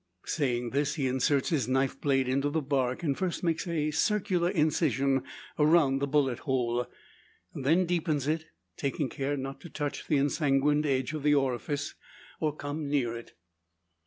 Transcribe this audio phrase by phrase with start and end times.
[0.25, 4.49] Saying this, he inserts his knife blade into the bark, and first makes a circular
[4.49, 5.21] incision
[5.59, 6.87] around the bullet hole.
[7.53, 11.93] Then deepens it, taking care not to touch the ensanguined edge of the orifice,
[12.39, 13.33] or come near it.